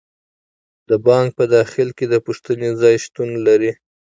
[0.89, 3.71] د بانک په داخل کې د پوښتنې ځای شتون لري.